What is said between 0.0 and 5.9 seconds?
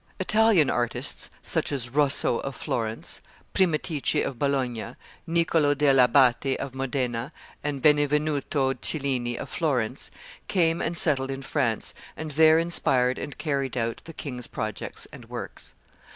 Italian artists, such as Rosso of Florence, Primatice of Bologna, Niccolo